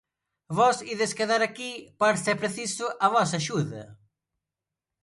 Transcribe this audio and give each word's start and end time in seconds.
Vós 0.57 0.77
ides 0.93 1.13
quedar 1.19 1.41
aquí 1.43 1.71
por 1.99 2.13
se 2.23 2.33
preciso 2.41 2.85
a 3.05 3.07
vosa 3.15 3.37
axuda. 3.41 3.83